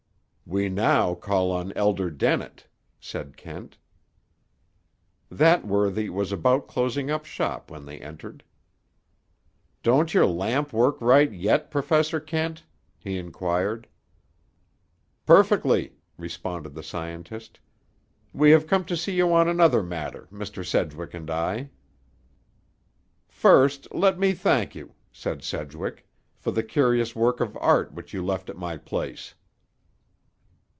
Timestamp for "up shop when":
7.09-7.85